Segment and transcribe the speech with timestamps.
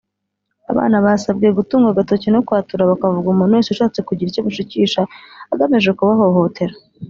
[0.71, 5.01] Abana basabwe gutunga agatoki no kwatura bakavuga umuntu wese ushatse kugira icyo abashukisha
[5.53, 6.73] agamije kubahohotera